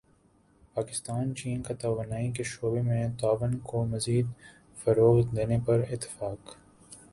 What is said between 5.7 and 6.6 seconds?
اتفاق